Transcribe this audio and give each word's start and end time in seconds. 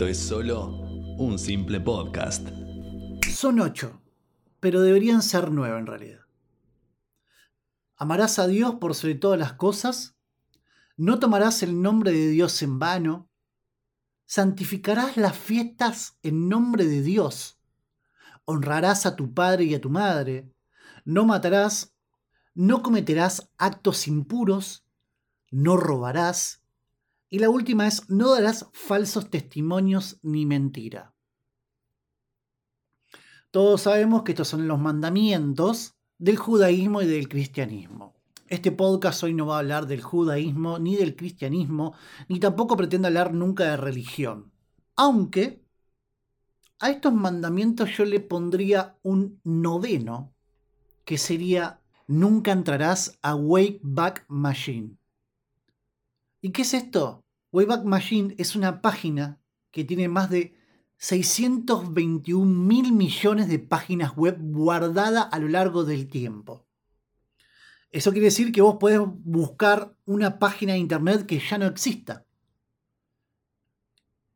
esto 0.00 0.08
es 0.08 0.18
solo 0.18 0.66
un 1.18 1.38
simple 1.38 1.78
podcast. 1.78 2.48
Son 3.30 3.60
ocho, 3.60 4.00
pero 4.58 4.80
deberían 4.80 5.20
ser 5.20 5.50
nueve 5.50 5.78
en 5.78 5.86
realidad. 5.86 6.20
Amarás 7.96 8.38
a 8.38 8.46
Dios 8.46 8.76
por 8.76 8.94
sobre 8.94 9.16
todas 9.16 9.38
las 9.38 9.52
cosas, 9.52 10.16
no 10.96 11.18
tomarás 11.18 11.62
el 11.62 11.82
nombre 11.82 12.12
de 12.12 12.30
Dios 12.30 12.62
en 12.62 12.78
vano, 12.78 13.28
santificarás 14.24 15.18
las 15.18 15.36
fiestas 15.36 16.16
en 16.22 16.48
nombre 16.48 16.86
de 16.86 17.02
Dios, 17.02 17.60
honrarás 18.46 19.04
a 19.04 19.16
tu 19.16 19.34
padre 19.34 19.64
y 19.64 19.74
a 19.74 19.82
tu 19.82 19.90
madre, 19.90 20.50
no 21.04 21.26
matarás, 21.26 21.94
no 22.54 22.82
cometerás 22.82 23.50
actos 23.58 24.08
impuros, 24.08 24.82
no 25.50 25.76
robarás, 25.76 26.59
y 27.30 27.38
la 27.38 27.48
última 27.48 27.86
es, 27.86 28.10
no 28.10 28.34
darás 28.34 28.68
falsos 28.72 29.30
testimonios 29.30 30.18
ni 30.22 30.44
mentira. 30.46 31.14
Todos 33.52 33.82
sabemos 33.82 34.22
que 34.22 34.32
estos 34.32 34.48
son 34.48 34.68
los 34.68 34.78
mandamientos 34.78 35.94
del 36.18 36.36
judaísmo 36.36 37.02
y 37.02 37.06
del 37.06 37.28
cristianismo. 37.28 38.14
Este 38.48 38.72
podcast 38.72 39.22
hoy 39.22 39.32
no 39.32 39.46
va 39.46 39.56
a 39.56 39.58
hablar 39.60 39.86
del 39.86 40.02
judaísmo 40.02 40.80
ni 40.80 40.96
del 40.96 41.14
cristianismo, 41.14 41.94
ni 42.28 42.40
tampoco 42.40 42.76
pretende 42.76 43.08
hablar 43.08 43.32
nunca 43.32 43.64
de 43.64 43.76
religión. 43.76 44.52
Aunque 44.96 45.64
a 46.80 46.90
estos 46.90 47.14
mandamientos 47.14 47.90
yo 47.96 48.04
le 48.04 48.20
pondría 48.20 48.98
un 49.02 49.40
noveno, 49.44 50.34
que 51.04 51.16
sería 51.16 51.80
nunca 52.08 52.52
entrarás 52.52 53.18
a 53.22 53.36
Wayback 53.36 54.24
Machine. 54.28 54.99
¿Y 56.40 56.52
qué 56.52 56.62
es 56.62 56.74
esto? 56.74 57.24
Wayback 57.52 57.84
Machine 57.84 58.34
es 58.38 58.56
una 58.56 58.80
página 58.80 59.40
que 59.70 59.84
tiene 59.84 60.08
más 60.08 60.30
de 60.30 60.54
621 60.96 62.44
mil 62.44 62.92
millones 62.92 63.48
de 63.48 63.58
páginas 63.58 64.16
web 64.16 64.36
guardadas 64.40 65.28
a 65.30 65.38
lo 65.38 65.48
largo 65.48 65.84
del 65.84 66.08
tiempo. 66.08 66.66
Eso 67.90 68.12
quiere 68.12 68.26
decir 68.26 68.52
que 68.52 68.62
vos 68.62 68.76
podés 68.78 69.00
buscar 69.04 69.96
una 70.04 70.38
página 70.38 70.74
de 70.74 70.78
internet 70.78 71.26
que 71.26 71.40
ya 71.40 71.58
no 71.58 71.66
exista. 71.66 72.24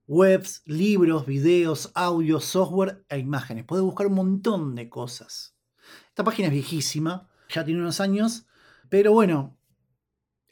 Webs, 0.07 0.63
libros, 0.67 1.25
videos, 1.25 1.91
audio, 1.95 2.41
software 2.41 3.05
e 3.09 3.19
imágenes. 3.19 3.65
Podés 3.65 3.85
buscar 3.85 4.09
un 4.09 4.15
montón 4.15 4.75
de 4.75 4.91
cosas. 4.91 5.57
Esta 6.09 6.25
página 6.25 6.49
es 6.49 6.55
viejísima, 6.55 7.31
ya 7.49 7.65
tiene 7.65 7.81
unos 7.81 8.01
años, 8.01 8.47
pero 8.89 9.13
bueno, 9.13 9.57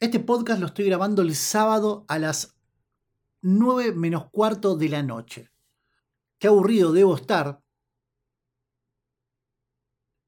este 0.05 0.21
podcast 0.21 0.61
lo 0.61 0.67
estoy 0.67 0.87
grabando 0.87 1.23
el 1.23 1.35
sábado 1.35 2.05
a 2.09 2.19
las 2.19 2.57
9 3.41 3.93
menos 3.93 4.31
cuarto 4.31 4.77
de 4.77 4.89
la 4.89 5.03
noche 5.03 5.53
qué 6.43 6.49
aburrido 6.49 6.91
debo 6.91 7.15
estar, 7.15 7.63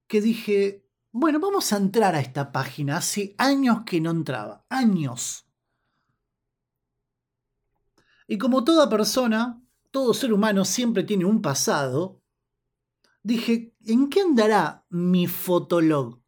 que 0.06 0.20
dije, 0.20 0.89
bueno, 1.11 1.41
vamos 1.41 1.72
a 1.72 1.77
entrar 1.77 2.14
a 2.14 2.20
esta 2.20 2.53
página. 2.53 2.98
Hace 2.98 3.34
años 3.36 3.78
que 3.84 4.00
no 4.00 4.12
entraba, 4.12 4.64
años. 4.69 5.44
Y 8.28 8.38
como 8.38 8.62
toda 8.62 8.88
persona, 8.88 9.61
todo 9.91 10.14
ser 10.14 10.33
humano 10.33 10.64
siempre 10.64 11.03
tiene 11.03 11.25
un 11.25 11.42
pasado, 11.42 12.22
dije, 13.25 13.75
¿en 13.84 14.09
qué 14.09 14.20
andará 14.20 14.86
mi 14.91 15.27
fotolog? 15.27 16.23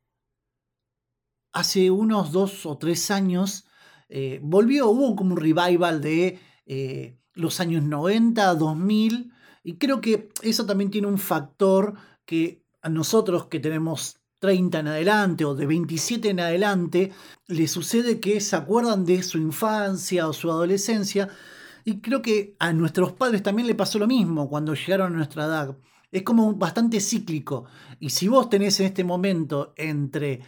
Hace 1.57 1.91
unos 1.91 2.33
dos 2.33 2.67
o 2.67 2.77
tres 2.77 3.11
años 3.11 3.65
eh, 4.11 4.41
volvió, 4.43 4.91
hubo 4.91 5.17
como 5.17 5.33
un 5.33 5.41
revival 5.41 6.03
de 6.03 6.39
eh, 6.67 7.19
los 7.33 7.61
años 7.61 7.83
90, 7.83 8.55
2000, 8.56 9.33
y 9.65 9.78
creo 9.78 10.03
que 10.03 10.28
eso 10.43 10.66
también 10.66 10.91
tiene 10.91 11.06
un 11.06 11.16
factor 11.16 11.95
que 12.27 12.62
a 12.83 12.91
nosotros 12.91 13.47
que 13.47 13.59
tenemos 13.59 14.21
30 14.39 14.81
en 14.81 14.89
adelante 14.89 15.47
o 15.47 15.55
de 15.55 15.65
27 15.65 16.28
en 16.28 16.41
adelante, 16.41 17.12
le 17.47 17.66
sucede 17.69 18.21
que 18.21 18.39
se 18.43 18.55
acuerdan 18.55 19.06
de 19.06 19.22
su 19.22 19.39
infancia 19.39 20.28
o 20.28 20.34
su 20.34 20.50
adolescencia. 20.50 21.31
Y 21.87 22.00
creo 22.00 22.21
que 22.21 22.55
a 22.59 22.75
nuestros 22.75 23.12
padres 23.12 23.43
también 23.43 23.66
le 23.66 23.75
pasó 23.75 23.99
lo 23.99 24.06
mismo 24.06 24.50
cuando 24.50 24.75
llegaron 24.75 25.15
a 25.15 25.16
nuestra 25.16 25.47
edad. 25.47 25.78
Es 26.12 26.22
como 26.22 26.53
bastante 26.53 27.00
cíclico. 27.00 27.65
Y 27.99 28.11
si 28.11 28.28
vos 28.28 28.50
tenés 28.50 28.78
en 28.81 28.87
este 28.87 29.05
momento 29.05 29.72
entre, 29.75 30.43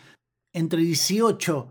entre 0.58 0.82
18 0.82 1.70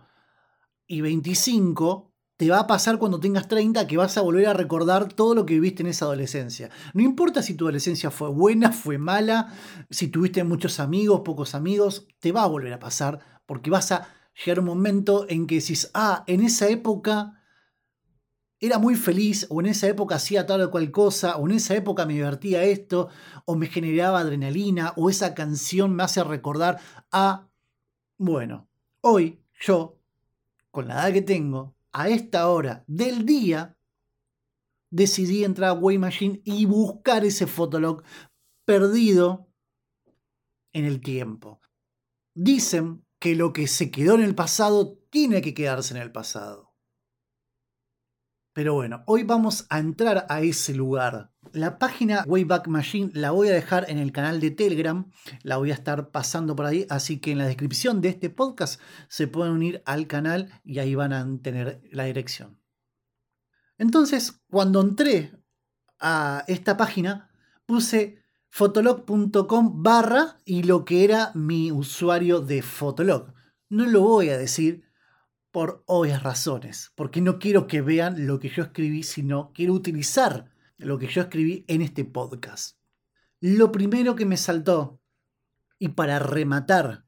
y 0.87 1.01
25, 1.01 2.13
te 2.37 2.49
va 2.49 2.59
a 2.59 2.67
pasar 2.67 2.99
cuando 2.99 3.19
tengas 3.19 3.47
30 3.47 3.87
que 3.87 3.97
vas 3.97 4.17
a 4.17 4.21
volver 4.21 4.47
a 4.47 4.53
recordar 4.53 5.11
todo 5.11 5.33
lo 5.33 5.45
que 5.45 5.55
viviste 5.55 5.81
en 5.81 5.87
esa 5.87 6.05
adolescencia. 6.05 6.69
No 6.93 7.01
importa 7.01 7.41
si 7.41 7.55
tu 7.55 7.65
adolescencia 7.65 8.11
fue 8.11 8.29
buena, 8.29 8.71
fue 8.71 8.97
mala, 8.97 9.53
si 9.89 10.07
tuviste 10.07 10.43
muchos 10.43 10.79
amigos, 10.79 11.21
pocos 11.25 11.55
amigos, 11.55 12.07
te 12.19 12.31
va 12.31 12.43
a 12.43 12.47
volver 12.47 12.73
a 12.73 12.79
pasar 12.79 13.41
porque 13.45 13.71
vas 13.71 13.91
a 13.91 14.07
llegar 14.35 14.59
un 14.59 14.65
momento 14.65 15.25
en 15.29 15.47
que 15.47 15.55
decís, 15.55 15.89
ah, 15.93 16.23
en 16.27 16.41
esa 16.41 16.67
época 16.67 17.33
era 18.59 18.79
muy 18.79 18.95
feliz, 18.95 19.45
o 19.49 19.59
en 19.61 19.67
esa 19.67 19.87
época 19.87 20.15
hacía 20.15 20.45
tal 20.45 20.61
o 20.61 20.71
cual 20.71 20.91
cosa, 20.91 21.37
o 21.37 21.47
en 21.47 21.55
esa 21.55 21.75
época 21.75 22.05
me 22.05 22.13
divertía 22.13 22.63
esto, 22.63 23.09
o 23.45 23.55
me 23.55 23.67
generaba 23.67 24.19
adrenalina, 24.19 24.93
o 24.95 25.09
esa 25.09 25.35
canción 25.35 25.95
me 25.95 26.03
hace 26.03 26.23
recordar 26.23 26.79
a, 27.11 27.49
bueno, 28.17 28.66
hoy 29.01 29.41
yo, 29.59 29.99
con 30.71 30.87
la 30.87 30.95
edad 30.95 31.13
que 31.13 31.21
tengo, 31.21 31.75
a 31.91 32.09
esta 32.09 32.49
hora 32.49 32.83
del 32.87 33.25
día, 33.25 33.77
decidí 34.89 35.43
entrar 35.43 35.71
a 35.71 35.73
Way 35.73 35.97
Machine 35.97 36.41
y 36.43 36.65
buscar 36.65 37.25
ese 37.25 37.47
fotolog 37.47 38.03
perdido 38.65 39.47
en 40.73 40.85
el 40.85 41.01
tiempo. 41.01 41.59
Dicen 42.33 43.05
que 43.19 43.35
lo 43.35 43.53
que 43.53 43.67
se 43.67 43.89
quedó 43.89 44.15
en 44.15 44.21
el 44.21 44.35
pasado 44.35 44.99
tiene 45.09 45.41
que 45.41 45.53
quedarse 45.53 45.95
en 45.95 46.01
el 46.01 46.11
pasado. 46.11 46.66
Pero 48.57 48.73
bueno, 48.73 49.03
hoy 49.05 49.21
vamos 49.21 49.67
a 49.69 49.77
entrar 49.77 50.25
a 50.29 50.41
ese 50.41 50.73
lugar. 50.73 51.31
La 51.53 51.77
página 51.77 52.23
Wayback 52.25 52.67
Machine 52.67 53.11
la 53.13 53.29
voy 53.29 53.49
a 53.49 53.53
dejar 53.53 53.87
en 53.87 53.99
el 53.99 54.11
canal 54.11 54.39
de 54.39 54.49
Telegram, 54.49 55.11
la 55.43 55.57
voy 55.57 55.69
a 55.69 55.75
estar 55.75 56.09
pasando 56.09 56.55
por 56.55 56.65
ahí, 56.65 56.87
así 56.89 57.19
que 57.19 57.31
en 57.31 57.37
la 57.37 57.45
descripción 57.45 58.01
de 58.01 58.09
este 58.09 58.31
podcast 58.31 58.81
se 59.09 59.27
pueden 59.27 59.53
unir 59.53 59.83
al 59.85 60.07
canal 60.07 60.49
y 60.63 60.79
ahí 60.79 60.95
van 60.95 61.13
a 61.13 61.23
tener 61.43 61.83
la 61.91 62.05
dirección. 62.05 62.59
Entonces, 63.77 64.41
cuando 64.49 64.81
entré 64.81 65.33
a 65.99 66.43
esta 66.47 66.77
página, 66.77 67.29
puse 67.67 68.23
fotolog.com 68.49 69.83
barra 69.83 70.39
y 70.45 70.63
lo 70.63 70.83
que 70.83 71.03
era 71.03 71.31
mi 71.35 71.71
usuario 71.71 72.41
de 72.41 72.63
Fotolog. 72.63 73.35
No 73.69 73.85
lo 73.85 74.01
voy 74.01 74.29
a 74.29 74.37
decir 74.39 74.86
por 75.57 75.81
obvias 75.87 76.21
razones, 76.21 76.91
porque 76.93 77.19
no 77.19 77.39
quiero 77.39 77.65
que 77.65 77.81
vean 77.81 78.27
lo 78.27 78.39
que 78.39 78.47
yo 78.47 78.61
escribí, 78.61 79.01
sino 79.01 79.51
quiero 79.53 79.73
utilizar 79.73 80.51
lo 80.77 80.99
que 80.99 81.07
yo 81.07 81.23
escribí 81.23 81.65
en 81.67 81.81
este 81.81 82.05
podcast. 82.05 82.77
Lo 83.39 83.71
primero 83.71 84.15
que 84.15 84.27
me 84.27 84.37
saltó, 84.37 85.01
y 85.79 85.87
para 85.87 86.19
rematar, 86.19 87.07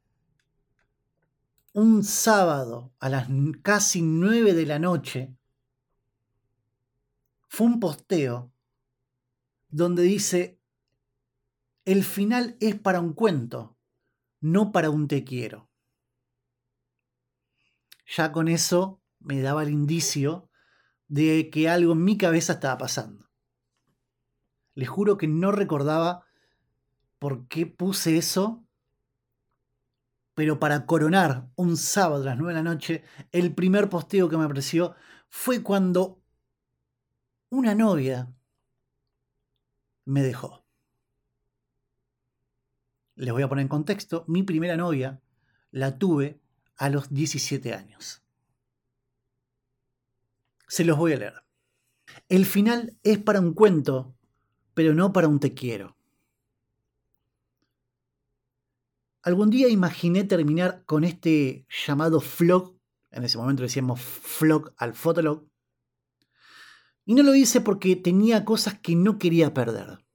un 1.73 2.03
sábado 2.03 2.91
a 2.99 3.09
las 3.09 3.27
casi 3.61 4.01
9 4.01 4.55
de 4.55 4.65
la 4.65 4.79
noche, 4.79 5.37
fue 7.49 7.67
un 7.67 7.79
posteo 7.79 8.51
donde 9.67 10.01
dice, 10.01 10.59
el 11.85 12.03
final 12.03 12.57
es 12.59 12.73
para 12.79 12.99
un 12.99 13.13
cuento, 13.13 13.77
no 14.41 14.71
para 14.71 14.89
un 14.89 15.07
te 15.07 15.23
quiero 15.23 15.68
ya 18.15 18.31
con 18.31 18.47
eso 18.47 19.01
me 19.19 19.41
daba 19.41 19.63
el 19.63 19.69
indicio 19.69 20.49
de 21.07 21.49
que 21.49 21.69
algo 21.69 21.93
en 21.93 22.03
mi 22.03 22.17
cabeza 22.17 22.53
estaba 22.53 22.77
pasando. 22.77 23.29
Les 24.73 24.89
juro 24.89 25.17
que 25.17 25.27
no 25.27 25.51
recordaba 25.51 26.25
por 27.19 27.47
qué 27.47 27.65
puse 27.65 28.17
eso, 28.17 28.65
pero 30.33 30.59
para 30.59 30.85
coronar 30.85 31.49
un 31.55 31.75
sábado 31.75 32.23
a 32.23 32.27
las 32.27 32.37
9 32.37 32.53
de 32.53 32.63
la 32.63 32.69
noche, 32.69 33.03
el 33.31 33.53
primer 33.53 33.89
posteo 33.89 34.29
que 34.29 34.37
me 34.37 34.45
apareció 34.45 34.95
fue 35.27 35.61
cuando 35.61 36.21
una 37.49 37.75
novia 37.75 38.33
me 40.05 40.23
dejó. 40.23 40.63
Les 43.15 43.33
voy 43.33 43.43
a 43.43 43.49
poner 43.49 43.63
en 43.63 43.69
contexto, 43.69 44.23
mi 44.27 44.43
primera 44.43 44.77
novia 44.77 45.21
la 45.71 45.97
tuve 45.97 46.39
a 46.79 46.89
los 46.89 47.13
17 47.13 47.73
años. 47.73 48.23
Se 50.67 50.85
los 50.85 50.97
voy 50.97 51.13
a 51.13 51.17
leer. 51.17 51.43
El 52.29 52.45
final 52.45 52.97
es 53.03 53.19
para 53.19 53.41
un 53.41 53.53
cuento, 53.53 54.15
pero 54.73 54.93
no 54.93 55.11
para 55.11 55.27
un 55.27 55.39
te 55.39 55.53
quiero. 55.53 55.97
Algún 59.21 59.49
día 59.49 59.67
imaginé 59.67 60.23
terminar 60.23 60.83
con 60.85 61.03
este 61.03 61.67
llamado 61.85 62.23
vlog, 62.39 62.77
en 63.11 63.25
ese 63.25 63.37
momento 63.37 63.63
decíamos 63.63 63.99
vlog 64.39 64.73
al 64.77 64.93
fotolog, 64.93 65.45
Y 67.05 67.13
no 67.13 67.23
lo 67.23 67.35
hice 67.35 67.59
porque 67.59 67.95
tenía 67.97 68.45
cosas 68.45 68.79
que 68.79 68.95
no 68.95 69.17
quería 69.19 69.53
perder. 69.53 70.05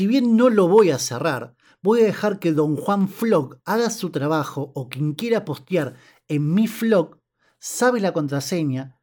Si 0.00 0.06
bien 0.06 0.34
no 0.34 0.48
lo 0.48 0.66
voy 0.66 0.88
a 0.92 0.98
cerrar, 0.98 1.54
voy 1.82 2.00
a 2.00 2.04
dejar 2.04 2.38
que 2.38 2.54
don 2.54 2.74
Juan 2.74 3.06
Flog 3.06 3.60
haga 3.66 3.90
su 3.90 4.08
trabajo 4.08 4.72
o 4.74 4.88
quien 4.88 5.12
quiera 5.12 5.44
postear 5.44 5.94
en 6.26 6.54
mi 6.54 6.68
Flog 6.68 7.18
sabe 7.58 8.00
la 8.00 8.14
contraseña, 8.14 8.98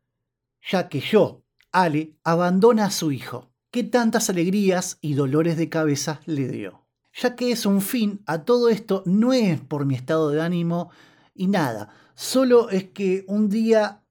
ya 0.59 0.89
que 0.89 0.99
yo, 0.99 1.43
Ale, 1.71 2.17
abandona 2.23 2.85
a 2.85 2.89
su 2.89 3.11
hijo, 3.11 3.51
que 3.69 3.83
tantas 3.83 4.31
alegrías 4.31 4.97
y 4.99 5.13
dolores 5.13 5.55
de 5.55 5.69
cabeza 5.69 6.19
le 6.25 6.47
dio. 6.47 6.87
Ya 7.13 7.35
que 7.35 7.51
es 7.51 7.67
un 7.67 7.81
fin 7.81 8.23
a 8.25 8.43
todo 8.43 8.67
esto, 8.67 9.03
no 9.05 9.33
es 9.33 9.61
por 9.61 9.85
mi 9.85 9.93
estado 9.93 10.31
de 10.31 10.41
ánimo 10.41 10.89
y 11.35 11.45
nada, 11.45 11.93
solo 12.15 12.71
es 12.71 12.85
que 12.85 13.23
un 13.27 13.49
día 13.49 14.03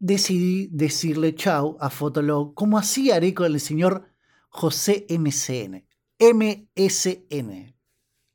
decidí 0.00 0.70
decirle 0.72 1.36
chau 1.36 1.76
a 1.78 1.88
Fotolog, 1.88 2.52
como 2.54 2.78
así 2.78 3.12
haré 3.12 3.32
con 3.32 3.46
el 3.46 3.60
señor 3.60 4.08
José 4.48 5.06
MCN. 5.08 5.85
MSN, 6.18 7.76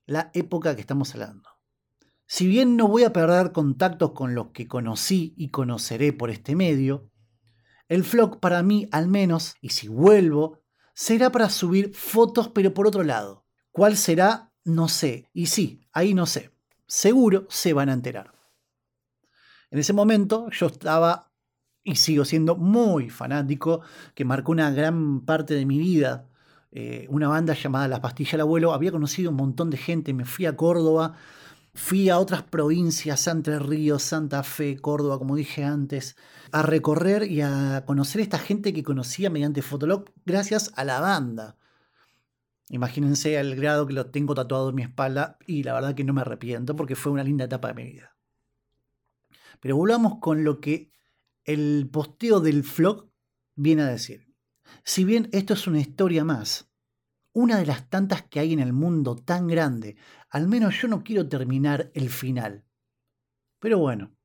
la 0.05 0.29
época 0.35 0.75
que 0.75 0.81
estamos 0.81 1.15
hablando. 1.15 1.49
Si 2.27 2.45
bien 2.45 2.77
no 2.77 2.87
voy 2.87 3.03
a 3.03 3.11
perder 3.11 3.51
contactos 3.53 4.11
con 4.11 4.35
los 4.35 4.51
que 4.51 4.67
conocí 4.67 5.33
y 5.35 5.49
conoceré 5.49 6.13
por 6.13 6.29
este 6.29 6.55
medio, 6.55 7.09
el 7.89 8.03
vlog 8.03 8.39
para 8.39 8.61
mí 8.61 8.87
al 8.91 9.07
menos, 9.07 9.55
y 9.61 9.69
si 9.69 9.87
vuelvo, 9.87 10.59
será 10.93 11.31
para 11.31 11.49
subir 11.49 11.95
fotos 11.95 12.49
pero 12.49 12.71
por 12.73 12.85
otro 12.85 13.03
lado. 13.03 13.47
¿Cuál 13.71 13.97
será? 13.97 14.53
No 14.63 14.87
sé. 14.87 15.27
Y 15.33 15.47
sí, 15.47 15.81
ahí 15.91 16.13
no 16.13 16.27
sé. 16.27 16.51
Seguro 16.85 17.47
se 17.49 17.73
van 17.73 17.89
a 17.89 17.93
enterar. 17.93 18.31
En 19.71 19.79
ese 19.79 19.93
momento 19.93 20.51
yo 20.51 20.67
estaba 20.67 21.31
y 21.83 21.95
sigo 21.95 22.25
siendo 22.25 22.55
muy 22.55 23.09
fanático, 23.09 23.81
que 24.13 24.23
marcó 24.23 24.51
una 24.51 24.69
gran 24.69 25.25
parte 25.25 25.55
de 25.55 25.65
mi 25.65 25.79
vida 25.79 26.27
eh, 26.71 27.05
una 27.09 27.27
banda 27.27 27.53
llamada 27.53 27.87
Las 27.87 27.99
Pastillas 27.99 28.33
del 28.33 28.41
Abuelo. 28.41 28.73
Había 28.73 28.91
conocido 28.91 29.29
un 29.29 29.35
montón 29.35 29.69
de 29.69 29.77
gente, 29.77 30.13
me 30.13 30.25
fui 30.25 30.45
a 30.45 30.55
Córdoba, 30.55 31.15
fui 31.73 32.09
a 32.09 32.17
otras 32.17 32.43
provincias, 32.43 33.27
Entre 33.27 33.59
Ríos, 33.59 34.03
Santa 34.03 34.43
Fe, 34.43 34.77
Córdoba, 34.77 35.17
como 35.17 35.35
dije 35.35 35.63
antes, 35.63 36.15
a 36.51 36.61
recorrer 36.61 37.29
y 37.29 37.41
a 37.41 37.83
conocer 37.85 38.19
a 38.19 38.23
esta 38.23 38.39
gente 38.39 38.73
que 38.73 38.83
conocía 38.83 39.29
mediante 39.29 39.61
Fotolog 39.61 40.05
gracias 40.25 40.71
a 40.75 40.83
la 40.85 40.99
banda. 40.99 41.57
Imagínense 42.69 43.37
el 43.37 43.57
grado 43.57 43.85
que 43.85 43.93
lo 43.93 44.05
tengo 44.05 44.33
tatuado 44.33 44.69
en 44.69 44.75
mi 44.75 44.83
espalda 44.83 45.37
y 45.45 45.63
la 45.63 45.73
verdad 45.73 45.93
que 45.93 46.05
no 46.05 46.13
me 46.13 46.21
arrepiento 46.21 46.75
porque 46.75 46.95
fue 46.95 47.11
una 47.11 47.23
linda 47.23 47.45
etapa 47.45 47.67
de 47.67 47.73
mi 47.73 47.83
vida. 47.83 48.15
Pero 49.59 49.75
volvamos 49.75 50.19
con 50.21 50.45
lo 50.45 50.61
que 50.61 50.89
el 51.43 51.89
posteo 51.91 52.39
del 52.39 52.61
vlog 52.61 53.09
viene 53.55 53.81
a 53.81 53.87
decir. 53.87 54.30
Si 54.83 55.03
bien 55.05 55.29
esto 55.31 55.53
es 55.53 55.67
una 55.67 55.79
historia 55.79 56.23
más, 56.23 56.71
una 57.33 57.57
de 57.57 57.65
las 57.65 57.89
tantas 57.89 58.23
que 58.23 58.39
hay 58.39 58.53
en 58.53 58.59
el 58.59 58.73
mundo 58.73 59.15
tan 59.15 59.47
grande, 59.47 59.95
al 60.29 60.47
menos 60.47 60.81
yo 60.81 60.87
no 60.87 61.03
quiero 61.03 61.27
terminar 61.29 61.91
el 61.93 62.09
final. 62.09 62.65
Pero 63.59 63.77
bueno, 63.77 64.15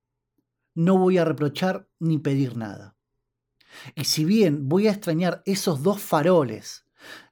no 0.74 0.98
voy 0.98 1.18
a 1.18 1.24
reprochar 1.24 1.88
ni 1.98 2.18
pedir 2.18 2.56
nada. 2.56 2.96
Y 3.94 4.04
si 4.04 4.24
bien 4.24 4.68
voy 4.68 4.88
a 4.88 4.92
extrañar 4.92 5.42
esos 5.44 5.82
dos 5.82 6.00
faroles, 6.00 6.86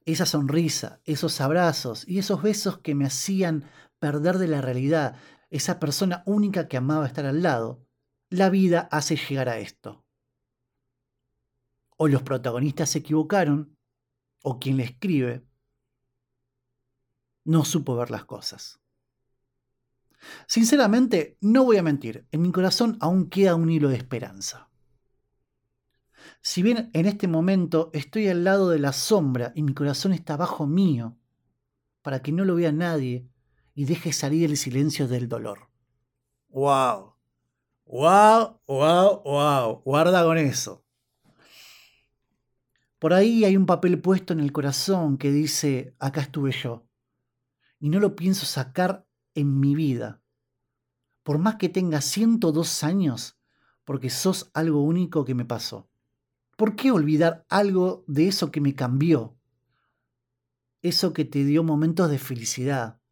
esa 0.04 0.26
sonrisa, 0.26 1.00
esos 1.04 1.40
abrazos 1.40 2.06
y 2.06 2.18
esos 2.18 2.42
besos 2.42 2.78
que 2.78 2.94
me 2.94 3.06
hacían 3.06 3.64
perder 3.98 4.38
de 4.38 4.48
la 4.48 4.60
realidad, 4.60 5.16
esa 5.50 5.80
persona 5.80 6.22
única 6.26 6.68
que 6.68 6.76
amaba 6.76 7.06
estar 7.06 7.24
al 7.24 7.42
lado, 7.42 7.86
la 8.28 8.50
vida 8.50 8.88
hace 8.90 9.16
llegar 9.16 9.48
a 9.48 9.58
esto 9.58 10.03
o 11.96 12.08
los 12.08 12.22
protagonistas 12.22 12.90
se 12.90 12.98
equivocaron, 12.98 13.76
o 14.42 14.58
quien 14.58 14.76
le 14.76 14.84
escribe 14.84 15.46
no 17.44 17.64
supo 17.64 17.94
ver 17.96 18.10
las 18.10 18.24
cosas. 18.24 18.80
Sinceramente, 20.46 21.36
no 21.40 21.64
voy 21.64 21.76
a 21.76 21.82
mentir, 21.82 22.26
en 22.32 22.42
mi 22.42 22.50
corazón 22.50 22.96
aún 23.00 23.28
queda 23.28 23.54
un 23.54 23.70
hilo 23.70 23.88
de 23.90 23.96
esperanza. 23.96 24.70
Si 26.40 26.62
bien 26.62 26.90
en 26.94 27.06
este 27.06 27.28
momento 27.28 27.90
estoy 27.92 28.28
al 28.28 28.44
lado 28.44 28.70
de 28.70 28.78
la 28.78 28.92
sombra 28.92 29.52
y 29.54 29.62
mi 29.62 29.74
corazón 29.74 30.12
está 30.12 30.36
bajo 30.36 30.66
mío, 30.66 31.18
para 32.02 32.22
que 32.22 32.32
no 32.32 32.44
lo 32.44 32.54
vea 32.54 32.72
nadie 32.72 33.28
y 33.74 33.84
deje 33.84 34.12
salir 34.12 34.50
el 34.50 34.56
silencio 34.56 35.08
del 35.08 35.28
dolor. 35.28 35.70
¡Wow! 36.48 37.14
¡Wow! 37.86 38.60
¡Wow! 38.66 39.22
¡Wow! 39.24 39.82
Guarda 39.84 40.24
con 40.24 40.38
eso. 40.38 40.83
Por 43.04 43.12
ahí 43.12 43.44
hay 43.44 43.54
un 43.54 43.66
papel 43.66 44.00
puesto 44.00 44.32
en 44.32 44.40
el 44.40 44.50
corazón 44.50 45.18
que 45.18 45.30
dice, 45.30 45.94
acá 45.98 46.22
estuve 46.22 46.52
yo. 46.52 46.88
Y 47.78 47.90
no 47.90 48.00
lo 48.00 48.16
pienso 48.16 48.46
sacar 48.46 49.06
en 49.34 49.60
mi 49.60 49.74
vida. 49.74 50.22
Por 51.22 51.36
más 51.36 51.56
que 51.56 51.68
tenga 51.68 52.00
102 52.00 52.82
años, 52.82 53.38
porque 53.84 54.08
sos 54.08 54.50
algo 54.54 54.82
único 54.82 55.26
que 55.26 55.34
me 55.34 55.44
pasó. 55.44 55.90
¿Por 56.56 56.76
qué 56.76 56.92
olvidar 56.92 57.44
algo 57.50 58.06
de 58.06 58.26
eso 58.26 58.50
que 58.50 58.62
me 58.62 58.74
cambió? 58.74 59.36
Eso 60.80 61.12
que 61.12 61.26
te 61.26 61.44
dio 61.44 61.62
momentos 61.62 62.08
de 62.08 62.16
felicidad. 62.16 63.02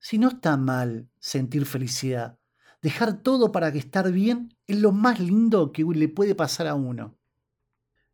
Si 0.00 0.18
no 0.18 0.30
está 0.30 0.56
mal 0.56 1.08
sentir 1.20 1.64
felicidad, 1.64 2.40
dejar 2.82 3.22
todo 3.22 3.52
para 3.52 3.70
que 3.70 3.78
estar 3.78 4.10
bien 4.10 4.58
es 4.66 4.80
lo 4.80 4.90
más 4.90 5.20
lindo 5.20 5.70
que 5.70 5.84
le 5.84 6.08
puede 6.08 6.34
pasar 6.34 6.66
a 6.66 6.74
uno 6.74 7.16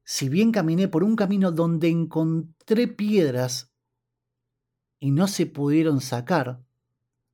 si 0.04 0.28
bien 0.28 0.52
caminé 0.52 0.88
por 0.88 1.04
un 1.04 1.16
camino 1.16 1.52
donde 1.52 1.88
encontré 1.88 2.88
piedras 2.88 3.72
y 4.98 5.10
no 5.10 5.28
se 5.28 5.46
pudieron 5.46 6.00
sacar, 6.00 6.62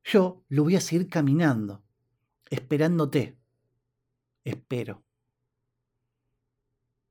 yo 0.05 0.44
lo 0.49 0.65
voy 0.65 0.76
a 0.76 0.81
seguir 0.81 1.09
caminando, 1.09 1.82
esperándote. 2.50 3.38
Espero. 4.44 5.03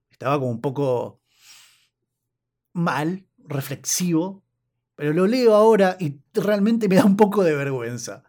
Estaba 0.09 0.39
como 0.39 0.50
un 0.50 0.62
poco 0.62 1.21
mal, 2.74 3.27
reflexivo, 3.38 4.44
pero 4.95 5.13
lo 5.13 5.27
leo 5.27 5.54
ahora 5.54 5.95
y 6.00 6.19
realmente 6.33 6.88
me 6.88 6.95
da 6.95 7.06
un 7.06 7.15
poco 7.18 7.44
de 7.44 7.56
vergüenza. 7.56 8.24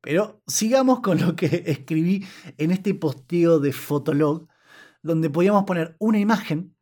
Pero 0.00 0.40
sigamos 0.46 1.00
con 1.00 1.20
lo 1.20 1.34
que 1.34 1.46
escribí 1.66 2.24
en 2.58 2.70
este 2.70 2.94
posteo 2.94 3.58
de 3.58 3.72
Fotolog 3.72 4.46
donde 5.02 5.30
podíamos 5.30 5.64
poner 5.64 5.96
una 5.98 6.18
imagen 6.18 6.76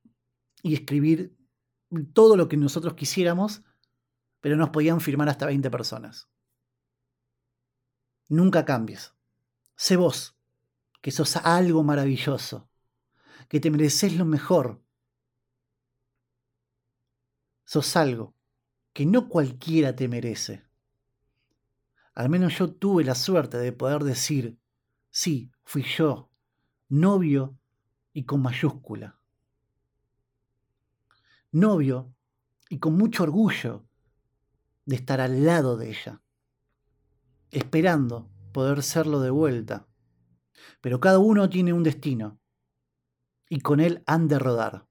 y 0.62 0.74
escribir 0.74 1.36
todo 2.12 2.36
lo 2.36 2.48
que 2.48 2.56
nosotros 2.56 2.94
quisiéramos, 2.94 3.62
pero 4.40 4.56
nos 4.56 4.70
podían 4.70 5.00
firmar 5.00 5.28
hasta 5.28 5.46
20 5.46 5.70
personas. 5.70 6.28
Nunca 8.28 8.64
cambies. 8.64 9.14
Sé 9.76 9.96
vos, 9.96 10.36
que 11.00 11.10
sos 11.10 11.36
algo 11.36 11.82
maravilloso, 11.82 12.68
que 13.48 13.60
te 13.60 13.70
mereces 13.70 14.16
lo 14.16 14.24
mejor. 14.24 14.82
Sos 17.64 17.96
algo 17.96 18.34
que 18.92 19.06
no 19.06 19.28
cualquiera 19.28 19.94
te 19.94 20.08
merece. 20.08 20.64
Al 22.14 22.28
menos 22.28 22.58
yo 22.58 22.72
tuve 22.72 23.04
la 23.04 23.14
suerte 23.14 23.58
de 23.58 23.72
poder 23.72 24.02
decir, 24.02 24.58
sí, 25.10 25.52
fui 25.62 25.84
yo, 25.84 26.32
novio 26.88 27.57
y 28.18 28.24
con 28.24 28.42
mayúscula. 28.42 29.16
Novio 31.52 32.16
y 32.68 32.80
con 32.80 32.98
mucho 32.98 33.22
orgullo 33.22 33.88
de 34.86 34.96
estar 34.96 35.20
al 35.20 35.46
lado 35.46 35.76
de 35.76 35.90
ella, 35.90 36.20
esperando 37.52 38.28
poder 38.52 38.82
serlo 38.82 39.20
de 39.20 39.30
vuelta. 39.30 39.86
Pero 40.80 40.98
cada 40.98 41.20
uno 41.20 41.48
tiene 41.48 41.72
un 41.72 41.84
destino 41.84 42.40
y 43.48 43.60
con 43.60 43.78
él 43.78 44.02
han 44.04 44.26
de 44.26 44.40
rodar. 44.40 44.88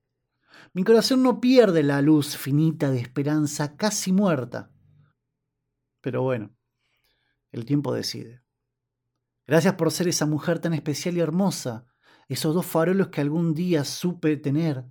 Mi 0.71 0.85
corazón 0.85 1.21
no 1.21 1.41
pierde 1.41 1.83
la 1.83 2.01
luz 2.01 2.37
finita 2.37 2.91
de 2.91 3.01
esperanza 3.01 3.75
casi 3.75 4.13
muerta. 4.13 4.71
Pero 5.99 6.21
bueno, 6.21 6.55
el 7.51 7.65
tiempo 7.65 7.93
decide. 7.93 8.41
Gracias 9.45 9.73
por 9.73 9.91
ser 9.91 10.07
esa 10.07 10.25
mujer 10.25 10.59
tan 10.59 10.73
especial 10.73 11.17
y 11.17 11.19
hermosa 11.19 11.87
esos 12.27 12.53
dos 12.53 12.65
faroles 12.65 13.07
que 13.07 13.21
algún 13.21 13.53
día 13.53 13.83
supe 13.83 14.37
tener, 14.37 14.85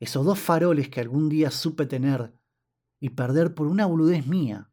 esos 0.00 0.24
dos 0.24 0.38
faroles 0.38 0.88
que 0.88 1.00
algún 1.00 1.28
día 1.28 1.50
supe 1.50 1.86
tener 1.86 2.34
y 3.00 3.10
perder 3.10 3.54
por 3.54 3.66
una 3.66 3.86
boludez 3.86 4.26
mía, 4.26 4.70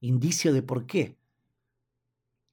indicio 0.00 0.52
de 0.52 0.62
por 0.62 0.86
qué 0.86 1.18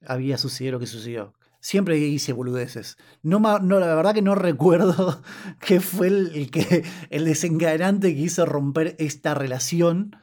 había 0.06 0.38
sucedido 0.38 0.72
lo 0.72 0.80
que 0.80 0.86
sucedió. 0.86 1.34
Siempre 1.60 1.98
hice 1.98 2.32
boludeces. 2.32 2.96
No, 3.22 3.40
no, 3.40 3.80
la 3.80 3.94
verdad 3.94 4.14
que 4.14 4.22
no 4.22 4.34
recuerdo 4.36 5.22
qué 5.60 5.80
fue 5.80 6.06
el, 6.08 6.50
que, 6.50 6.84
el 7.10 7.24
desencadenante 7.24 8.14
que 8.14 8.20
hizo 8.20 8.46
romper 8.46 8.94
esta 8.98 9.34
relación. 9.34 10.16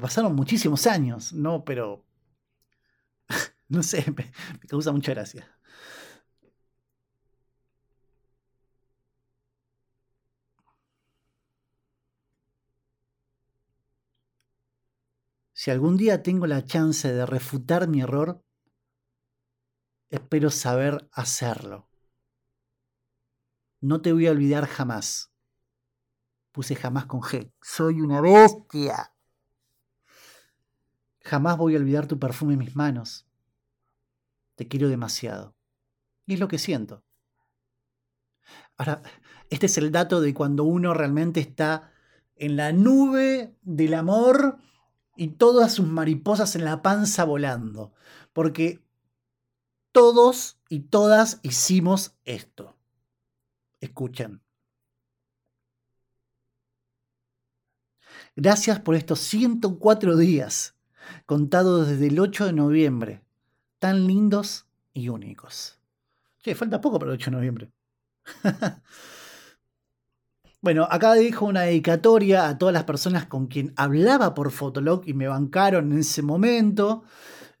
Pasaron 0.00 0.34
muchísimos 0.34 0.86
años, 0.86 1.32
¿no? 1.32 1.64
Pero. 1.64 2.04
No 3.68 3.82
sé, 3.82 4.04
me 4.16 4.30
causa 4.68 4.92
mucha 4.92 5.12
gracia. 5.12 5.55
Si 15.66 15.72
algún 15.72 15.96
día 15.96 16.22
tengo 16.22 16.46
la 16.46 16.64
chance 16.64 17.12
de 17.12 17.26
refutar 17.26 17.88
mi 17.88 18.00
error, 18.00 18.40
espero 20.10 20.48
saber 20.48 21.08
hacerlo. 21.10 21.90
No 23.80 24.00
te 24.00 24.12
voy 24.12 24.28
a 24.28 24.30
olvidar 24.30 24.66
jamás. 24.66 25.32
Puse 26.52 26.76
jamás 26.76 27.06
con 27.06 27.20
G. 27.20 27.52
Soy 27.60 28.00
una 28.00 28.20
bestia. 28.20 29.12
Jamás 31.24 31.58
voy 31.58 31.74
a 31.74 31.78
olvidar 31.78 32.06
tu 32.06 32.20
perfume 32.20 32.52
en 32.52 32.60
mis 32.60 32.76
manos. 32.76 33.26
Te 34.54 34.68
quiero 34.68 34.88
demasiado. 34.88 35.56
Y 36.26 36.34
es 36.34 36.38
lo 36.38 36.46
que 36.46 36.58
siento. 36.58 37.04
Ahora, 38.76 39.02
este 39.50 39.66
es 39.66 39.76
el 39.78 39.90
dato 39.90 40.20
de 40.20 40.32
cuando 40.32 40.62
uno 40.62 40.94
realmente 40.94 41.40
está 41.40 41.90
en 42.36 42.54
la 42.54 42.70
nube 42.70 43.58
del 43.62 43.94
amor 43.94 44.60
y 45.16 45.28
todas 45.28 45.74
sus 45.74 45.86
mariposas 45.86 46.56
en 46.56 46.64
la 46.64 46.82
panza 46.82 47.24
volando. 47.24 47.92
Porque 48.32 48.82
todos 49.92 50.58
y 50.68 50.80
todas 50.80 51.40
hicimos 51.42 52.16
esto. 52.24 52.76
Escuchen. 53.80 54.42
Gracias 58.34 58.80
por 58.80 58.94
estos 58.94 59.20
104 59.20 60.16
días, 60.16 60.74
contados 61.24 61.88
desde 61.88 62.08
el 62.08 62.20
8 62.20 62.46
de 62.46 62.52
noviembre, 62.52 63.22
tan 63.78 64.06
lindos 64.06 64.66
y 64.92 65.08
únicos. 65.08 65.78
Che, 66.42 66.54
falta 66.54 66.80
poco 66.80 66.98
para 66.98 67.12
el 67.12 67.14
8 67.14 67.30
de 67.30 67.36
noviembre. 67.36 67.72
bueno, 70.66 70.88
acá 70.90 71.14
dejo 71.14 71.46
una 71.46 71.60
dedicatoria 71.60 72.48
a 72.48 72.58
todas 72.58 72.72
las 72.72 72.82
personas 72.82 73.26
con 73.26 73.46
quien 73.46 73.72
hablaba 73.76 74.34
por 74.34 74.50
Fotolog 74.50 75.04
y 75.06 75.14
me 75.14 75.28
bancaron 75.28 75.92
en 75.92 76.00
ese 76.00 76.22
momento. 76.22 77.04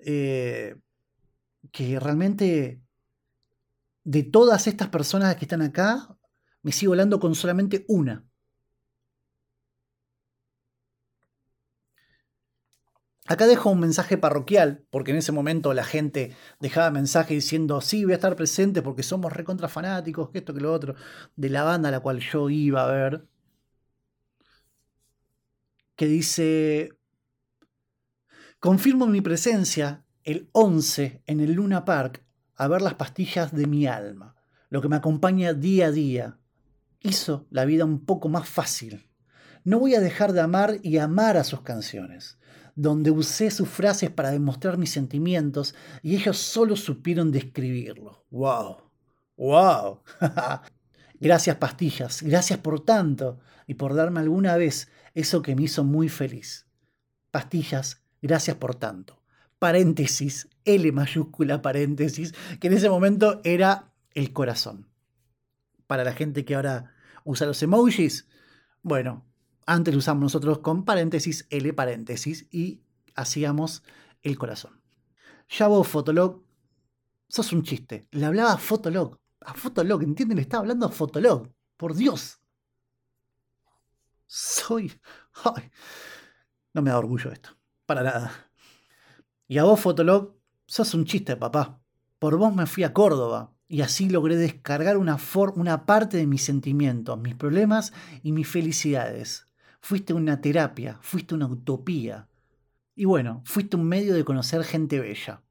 Eh, 0.00 0.74
que 1.70 2.00
realmente 2.00 2.82
de 4.02 4.22
todas 4.24 4.66
estas 4.66 4.88
personas 4.88 5.36
que 5.36 5.44
están 5.44 5.62
acá, 5.62 6.18
me 6.62 6.72
sigo 6.72 6.94
hablando 6.94 7.20
con 7.20 7.36
solamente 7.36 7.84
una. 7.86 8.25
Acá 13.28 13.48
dejo 13.48 13.70
un 13.70 13.80
mensaje 13.80 14.16
parroquial, 14.16 14.84
porque 14.90 15.10
en 15.10 15.16
ese 15.16 15.32
momento 15.32 15.74
la 15.74 15.82
gente 15.84 16.36
dejaba 16.60 16.90
mensaje 16.90 17.34
diciendo, 17.34 17.80
sí, 17.80 18.04
voy 18.04 18.12
a 18.12 18.16
estar 18.16 18.36
presente 18.36 18.82
porque 18.82 19.02
somos 19.02 19.32
recontra 19.32 19.68
fanáticos, 19.68 20.30
que 20.30 20.38
esto, 20.38 20.54
que 20.54 20.60
lo 20.60 20.72
otro, 20.72 20.94
de 21.34 21.50
la 21.50 21.64
banda 21.64 21.88
a 21.88 21.92
la 21.92 22.00
cual 22.00 22.20
yo 22.20 22.48
iba 22.50 22.84
a 22.84 22.92
ver. 22.92 23.26
Que 25.96 26.06
dice, 26.06 26.92
confirmo 28.60 29.06
mi 29.06 29.20
presencia 29.20 30.04
el 30.22 30.48
11 30.52 31.22
en 31.26 31.40
el 31.40 31.52
Luna 31.52 31.84
Park 31.84 32.24
a 32.54 32.68
ver 32.68 32.80
las 32.80 32.94
pastillas 32.94 33.52
de 33.52 33.66
mi 33.66 33.86
alma, 33.86 34.36
lo 34.70 34.80
que 34.80 34.88
me 34.88 34.96
acompaña 34.96 35.52
día 35.52 35.86
a 35.86 35.92
día. 35.92 36.38
Hizo 37.00 37.46
la 37.50 37.64
vida 37.64 37.84
un 37.84 38.04
poco 38.04 38.28
más 38.28 38.48
fácil. 38.48 39.08
No 39.66 39.80
voy 39.80 39.96
a 39.96 40.00
dejar 40.00 40.32
de 40.32 40.40
amar 40.40 40.78
y 40.84 40.98
amar 40.98 41.36
a 41.36 41.42
sus 41.42 41.62
canciones 41.62 42.38
donde 42.76 43.10
usé 43.10 43.50
sus 43.50 43.68
frases 43.68 44.10
para 44.10 44.30
demostrar 44.30 44.78
mis 44.78 44.92
sentimientos 44.92 45.74
y 46.02 46.14
ellos 46.14 46.38
solo 46.38 46.76
supieron 46.76 47.32
describirlo. 47.32 48.24
¡Wow! 48.30 48.76
¡Wow! 49.36 50.02
gracias 51.20 51.56
pastillas, 51.56 52.22
gracias 52.22 52.60
por 52.60 52.84
tanto 52.84 53.40
y 53.66 53.74
por 53.74 53.94
darme 53.94 54.20
alguna 54.20 54.56
vez 54.56 54.88
eso 55.14 55.42
que 55.42 55.56
me 55.56 55.62
hizo 55.62 55.82
muy 55.82 56.08
feliz. 56.08 56.68
Pastillas, 57.32 58.04
gracias 58.22 58.56
por 58.58 58.76
tanto. 58.76 59.20
Paréntesis, 59.58 60.48
L 60.64 60.92
mayúscula 60.92 61.60
paréntesis, 61.60 62.34
que 62.60 62.68
en 62.68 62.74
ese 62.74 62.88
momento 62.88 63.40
era 63.42 63.90
el 64.14 64.32
corazón. 64.32 64.86
Para 65.88 66.04
la 66.04 66.12
gente 66.12 66.44
que 66.44 66.54
ahora 66.54 66.94
usa 67.24 67.48
los 67.48 67.62
emojis, 67.62 68.28
bueno, 68.82 69.24
antes 69.66 69.92
lo 69.92 69.98
usamos 69.98 70.22
nosotros 70.22 70.60
con 70.60 70.84
paréntesis, 70.84 71.46
L 71.50 71.72
paréntesis, 71.74 72.46
y 72.50 72.82
hacíamos 73.14 73.82
el 74.22 74.38
corazón. 74.38 74.80
Ya 75.48 75.66
vos, 75.68 75.86
Fotolog, 75.86 76.42
sos 77.28 77.52
un 77.52 77.62
chiste. 77.62 78.08
Le 78.12 78.26
hablaba 78.26 78.52
a 78.52 78.58
Fotolog. 78.58 79.18
A 79.40 79.54
Fotolog, 79.54 80.02
¿entienden? 80.02 80.36
Le 80.36 80.42
estaba 80.42 80.62
hablando 80.62 80.86
a 80.86 80.90
Fotolog. 80.90 81.52
Por 81.76 81.94
Dios. 81.94 82.40
Soy... 84.26 84.92
no 86.72 86.82
me 86.82 86.90
da 86.90 86.98
orgullo 86.98 87.30
esto. 87.30 87.50
Para 87.84 88.02
nada. 88.02 88.50
Y 89.48 89.58
a 89.58 89.64
vos, 89.64 89.80
Fotolog, 89.80 90.36
sos 90.66 90.94
un 90.94 91.04
chiste, 91.04 91.36
papá. 91.36 91.80
Por 92.18 92.36
vos 92.36 92.54
me 92.54 92.66
fui 92.66 92.84
a 92.84 92.92
Córdoba 92.92 93.52
y 93.68 93.82
así 93.82 94.08
logré 94.08 94.36
descargar 94.36 94.96
una, 94.96 95.18
una 95.54 95.86
parte 95.86 96.16
de 96.16 96.26
mis 96.26 96.42
sentimientos, 96.42 97.18
mis 97.18 97.34
problemas 97.34 97.92
y 98.22 98.32
mis 98.32 98.48
felicidades. 98.48 99.45
Fuiste 99.88 100.12
una 100.12 100.40
terapia, 100.40 100.98
fuiste 101.00 101.36
una 101.36 101.46
utopía. 101.46 102.28
Y 102.96 103.04
bueno, 103.04 103.42
fuiste 103.44 103.76
un 103.76 103.84
medio 103.84 104.14
de 104.14 104.24
conocer 104.24 104.64
gente 104.64 104.98
bella. 104.98 105.44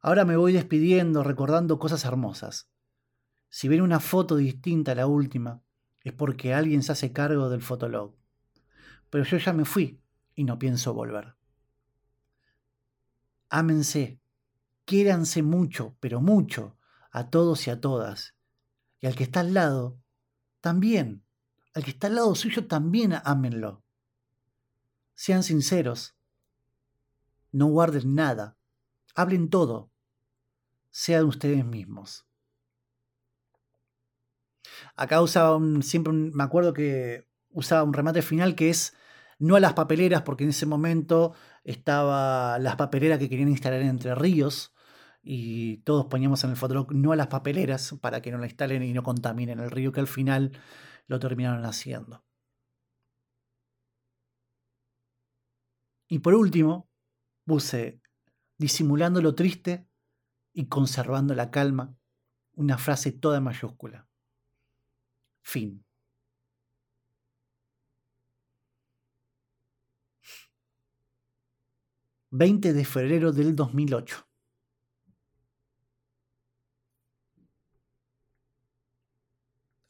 Ahora 0.00 0.24
me 0.24 0.36
voy 0.36 0.52
despidiendo 0.52 1.22
recordando 1.22 1.78
cosas 1.78 2.04
hermosas. 2.04 2.72
Si 3.48 3.68
ven 3.68 3.82
una 3.82 4.00
foto 4.00 4.34
distinta 4.34 4.90
a 4.90 4.94
la 4.96 5.06
última, 5.06 5.62
es 6.00 6.12
porque 6.12 6.54
alguien 6.54 6.82
se 6.82 6.90
hace 6.90 7.12
cargo 7.12 7.50
del 7.50 7.62
fotolog. 7.62 8.16
Pero 9.10 9.22
yo 9.22 9.36
ya 9.36 9.52
me 9.52 9.64
fui 9.64 10.02
y 10.34 10.42
no 10.42 10.58
pienso 10.58 10.92
volver. 10.92 11.36
Ámense, 13.48 14.20
quiéranse 14.86 15.44
mucho, 15.44 15.96
pero 16.00 16.20
mucho, 16.20 16.76
a 17.12 17.30
todos 17.30 17.64
y 17.68 17.70
a 17.70 17.80
todas. 17.80 18.34
Y 18.98 19.06
al 19.06 19.14
que 19.14 19.22
está 19.22 19.38
al 19.38 19.54
lado, 19.54 20.00
también 20.60 21.21
al 21.74 21.84
que 21.84 21.90
está 21.90 22.06
al 22.06 22.16
lado 22.16 22.34
suyo 22.34 22.66
también 22.66 23.14
ámenlo. 23.24 23.82
Sean 25.14 25.42
sinceros. 25.42 26.16
No 27.50 27.66
guarden 27.66 28.14
nada. 28.14 28.56
Hablen 29.14 29.50
todo. 29.50 29.90
Sean 30.90 31.26
ustedes 31.26 31.64
mismos. 31.64 32.26
Acá 34.96 35.22
usaba 35.22 35.58
siempre, 35.82 36.12
me 36.12 36.42
acuerdo 36.42 36.72
que 36.72 37.28
usaba 37.50 37.82
un 37.82 37.92
remate 37.92 38.22
final 38.22 38.54
que 38.54 38.70
es 38.70 38.94
no 39.38 39.56
a 39.56 39.60
las 39.60 39.72
papeleras, 39.72 40.22
porque 40.22 40.44
en 40.44 40.50
ese 40.50 40.66
momento 40.66 41.34
estaba 41.64 42.58
las 42.58 42.76
papeleras 42.76 43.18
que 43.18 43.28
querían 43.28 43.48
instalar 43.48 43.80
en 43.80 43.88
Entre 43.88 44.14
Ríos 44.14 44.72
y 45.22 45.78
todos 45.78 46.06
poníamos 46.06 46.42
en 46.44 46.50
el 46.50 46.56
fotolog 46.56 46.92
no 46.92 47.12
a 47.12 47.16
las 47.16 47.28
papeleras 47.28 47.94
para 48.00 48.20
que 48.20 48.32
no 48.32 48.38
la 48.38 48.46
instalen 48.46 48.82
y 48.82 48.92
no 48.92 49.02
contaminen 49.02 49.60
el 49.60 49.70
río, 49.70 49.92
que 49.92 50.00
al 50.00 50.06
final 50.06 50.52
lo 51.06 51.18
terminaron 51.18 51.64
haciendo. 51.64 52.24
Y 56.08 56.18
por 56.18 56.34
último, 56.34 56.90
puse, 57.44 58.00
disimulando 58.58 59.22
lo 59.22 59.34
triste 59.34 59.88
y 60.52 60.68
conservando 60.68 61.34
la 61.34 61.50
calma, 61.50 61.96
una 62.54 62.76
frase 62.78 63.12
toda 63.12 63.40
mayúscula. 63.40 64.08
Fin. 65.42 65.84
...20 72.30 72.72
de 72.72 72.84
febrero 72.86 73.30
del 73.30 73.54
2008. 73.54 74.31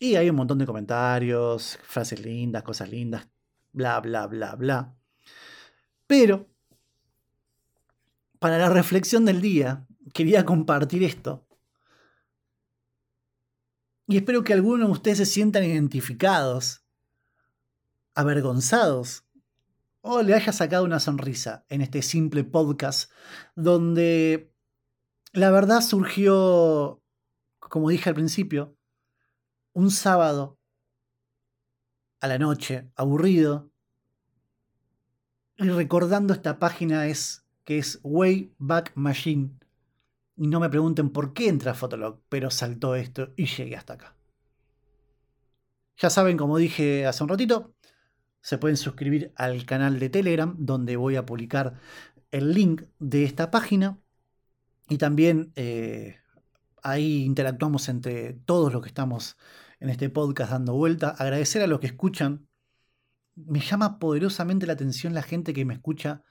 Y 0.03 0.17
hay 0.17 0.29
un 0.29 0.35
montón 0.35 0.59
de 0.59 0.67
comentarios, 0.67 1.79
frases 1.85 2.19
lindas, 2.19 2.65
cosas 2.65 2.91
lindas, 2.91 3.29
bla, 3.73 4.01
bla, 4.01 4.27
bla, 4.27 4.57
bla. 4.57 4.97
Pero, 6.09 6.51
para 8.41 8.59
la 8.59 8.69
reflexión 8.69 9.25
del 9.25 9.41
día, 9.41 9.87
quería 10.13 10.45
compartir 10.45 11.05
esto. 11.05 11.47
Y 14.09 14.17
espero 14.17 14.43
que 14.43 14.53
algunos 14.53 14.89
de 14.89 14.93
ustedes 14.93 15.19
se 15.19 15.27
sientan 15.27 15.63
identificados, 15.63 16.85
avergonzados, 18.17 19.25
o 20.01 20.21
le 20.23 20.35
haya 20.35 20.51
sacado 20.51 20.83
una 20.83 20.99
sonrisa 20.99 21.65
en 21.69 21.81
este 21.81 22.03
simple 22.03 22.43
podcast 22.43 23.09
donde 23.55 24.53
la 25.33 25.53
verdad 25.53 25.81
surgió, 25.81 27.01
como 27.61 27.89
dije 27.89 28.09
al 28.09 28.17
principio, 28.17 28.77
un 29.73 29.91
sábado 29.91 30.59
a 32.21 32.29
la 32.29 32.39
noche, 32.39 32.91
aburrido, 32.95 33.73
y 35.57 35.69
recordando 35.69 36.33
esta 36.33 36.59
página 36.59 37.07
es 37.07 37.47
que 37.65 37.79
es 37.79 38.01
Wayback 38.03 38.93
Machine. 38.97 39.51
Y 40.37 40.47
no 40.49 40.61
me 40.61 40.71
pregunten 40.71 41.11
por 41.11 41.35
qué 41.35 41.49
entra 41.49 41.73
a 41.73 41.75
Fotolog, 41.75 42.21
pero 42.29 42.51
saltó 42.51 42.95
esto 42.95 43.33
y 43.37 43.47
llegué 43.47 43.77
hasta 43.77 43.95
acá. 43.95 44.17
Ya 45.99 46.11
saben, 46.11 46.37
como 46.37 46.57
dije 46.59 47.07
hace 47.07 47.23
un 47.23 47.29
ratito, 47.29 47.75
se 48.41 48.59
pueden 48.59 48.77
suscribir 48.77 49.33
al 49.37 49.65
canal 49.67 50.01
de 50.01 50.09
Telegram, 50.09 50.57
donde 50.59 50.97
voy 50.97 51.17
a 51.17 51.27
publicar 51.27 51.79
el 52.31 52.55
link 52.55 52.83
de 52.99 53.25
esta 53.25 53.51
página. 53.51 54.01
Y 54.89 54.99
también 54.99 55.53
eh, 55.55 56.17
ahí 56.83 57.25
interactuamos 57.25 57.89
entre 57.89 58.33
todos 58.33 58.73
los 58.73 58.83
que 58.83 58.89
estamos 58.89 59.37
en 59.83 59.91
este 59.91 60.09
podcast 60.11 60.53
dando 60.53 60.75
vuelta. 60.75 61.11
Agradecer 61.11 61.61
a 61.61 61.67
los 61.67 61.81
que 61.81 61.89
escuchan. 61.89 62.49
Me 63.35 63.59
llama 63.59 63.99
poderosamente 63.99 64.65
la 64.65 64.75
atención 64.75 65.13
la 65.13 65.25
gente 65.25 65.53
que 65.53 65.65
me 65.65 65.75
escucha 65.75 66.23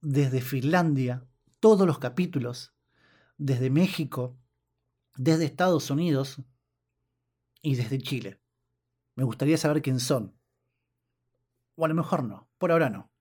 desde 0.00 0.40
Finlandia, 0.40 1.26
todos 1.60 1.86
los 1.86 1.98
capítulos, 1.98 2.74
desde 3.36 3.68
México, 3.68 4.38
desde 5.14 5.44
Estados 5.44 5.90
Unidos 5.90 6.40
y 7.60 7.74
desde 7.74 7.98
Chile. 7.98 8.40
Me 9.14 9.24
gustaría 9.24 9.58
saber 9.58 9.82
quién 9.82 10.00
son. 10.00 10.34
O 11.74 11.84
a 11.84 11.88
lo 11.88 11.94
mejor 11.94 12.24
no, 12.24 12.48
por 12.56 12.72
ahora 12.72 12.88
no. 12.88 13.12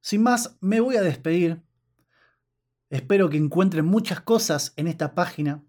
Sin 0.00 0.22
más, 0.22 0.56
me 0.60 0.78
voy 0.78 0.94
a 0.94 1.02
despedir. 1.02 1.60
Espero 2.88 3.28
que 3.28 3.36
encuentren 3.36 3.84
muchas 3.84 4.20
cosas 4.20 4.74
en 4.76 4.86
esta 4.86 5.16
página. 5.16 5.64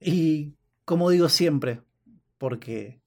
Y 0.00 0.56
como 0.84 1.10
digo 1.10 1.28
siempre, 1.28 1.82
porque 2.38 3.02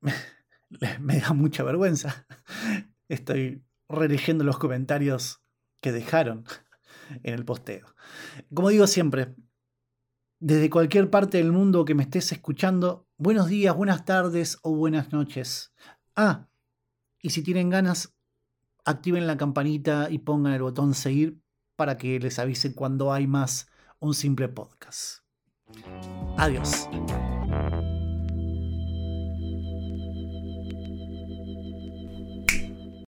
me 1.00 1.20
da 1.20 1.32
mucha 1.32 1.62
vergüenza, 1.62 2.26
estoy 3.08 3.64
releyendo 3.88 4.44
los 4.44 4.58
comentarios 4.58 5.42
que 5.80 5.92
dejaron 5.92 6.44
en 7.22 7.34
el 7.34 7.44
posteo. 7.44 7.94
Como 8.52 8.70
digo 8.70 8.86
siempre, 8.86 9.34
desde 10.38 10.70
cualquier 10.70 11.10
parte 11.10 11.38
del 11.38 11.52
mundo 11.52 11.84
que 11.84 11.94
me 11.94 12.02
estés 12.02 12.32
escuchando, 12.32 13.08
buenos 13.16 13.48
días, 13.48 13.76
buenas 13.76 14.04
tardes 14.04 14.58
o 14.62 14.74
buenas 14.74 15.12
noches. 15.12 15.72
Ah, 16.16 16.48
y 17.20 17.30
si 17.30 17.42
tienen 17.42 17.70
ganas, 17.70 18.14
activen 18.84 19.26
la 19.26 19.36
campanita 19.36 20.08
y 20.10 20.18
pongan 20.18 20.52
el 20.52 20.62
botón 20.62 20.94
seguir 20.94 21.40
para 21.76 21.96
que 21.96 22.18
les 22.18 22.38
avise 22.38 22.74
cuando 22.74 23.12
hay 23.12 23.26
más 23.26 23.68
un 24.00 24.14
simple 24.14 24.48
podcast. 24.48 25.21
Adiós. 26.36 26.88